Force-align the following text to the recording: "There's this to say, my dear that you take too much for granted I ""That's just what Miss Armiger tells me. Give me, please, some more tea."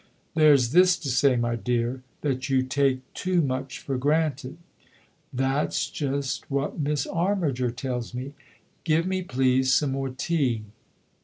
"There's 0.33 0.71
this 0.71 0.97
to 0.97 1.09
say, 1.09 1.35
my 1.35 1.55
dear 1.55 2.01
that 2.21 2.49
you 2.49 2.63
take 2.63 3.03
too 3.13 3.39
much 3.39 3.77
for 3.77 3.99
granted 3.99 4.57
I 4.83 4.87
""That's 5.33 5.87
just 5.91 6.49
what 6.49 6.79
Miss 6.79 7.05
Armiger 7.05 7.69
tells 7.69 8.11
me. 8.11 8.33
Give 8.83 9.05
me, 9.05 9.21
please, 9.21 9.71
some 9.71 9.91
more 9.91 10.09
tea." 10.09 10.63